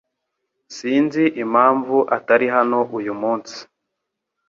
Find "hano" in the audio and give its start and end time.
2.55-2.79